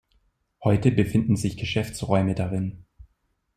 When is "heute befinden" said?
0.63-1.35